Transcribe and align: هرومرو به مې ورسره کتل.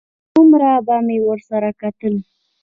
هرومرو 0.29 0.73
به 0.87 0.95
مې 1.05 1.17
ورسره 1.27 1.69
کتل. 1.81 2.13